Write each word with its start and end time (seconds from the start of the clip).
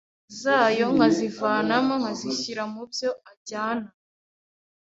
zayo 0.39 0.85
nkazivanamo 0.95 1.93
nkazishyira 2.01 2.63
mu 2.73 2.81
byo 2.91 3.09
ajyana 3.31 3.89